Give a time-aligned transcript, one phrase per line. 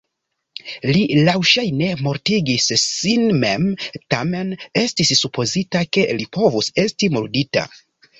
[0.91, 3.67] Li laŭŝajne mortigis sin mem,
[4.13, 7.67] tamen estis supozita ke li povus esti murdita.